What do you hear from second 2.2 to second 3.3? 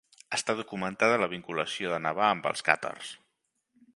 amb els càtars.